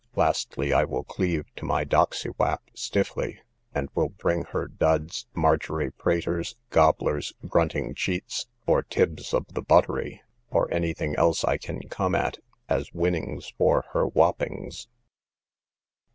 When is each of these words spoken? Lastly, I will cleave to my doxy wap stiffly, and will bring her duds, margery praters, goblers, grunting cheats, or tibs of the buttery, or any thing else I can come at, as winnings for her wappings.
Lastly, 0.15 0.73
I 0.73 0.83
will 0.83 1.03
cleave 1.03 1.45
to 1.57 1.63
my 1.63 1.83
doxy 1.85 2.31
wap 2.39 2.63
stiffly, 2.73 3.39
and 3.71 3.87
will 3.93 4.09
bring 4.09 4.45
her 4.45 4.67
duds, 4.67 5.27
margery 5.35 5.91
praters, 5.91 6.55
goblers, 6.71 7.33
grunting 7.47 7.93
cheats, 7.93 8.47
or 8.65 8.81
tibs 8.81 9.31
of 9.31 9.45
the 9.53 9.61
buttery, 9.61 10.23
or 10.49 10.73
any 10.73 10.93
thing 10.95 11.15
else 11.17 11.43
I 11.43 11.57
can 11.59 11.81
come 11.87 12.15
at, 12.15 12.39
as 12.67 12.91
winnings 12.95 13.53
for 13.59 13.85
her 13.93 14.07
wappings. 14.07 14.87